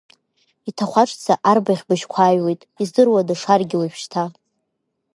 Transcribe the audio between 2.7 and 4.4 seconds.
издыруада шаргьы уажәшьҭа.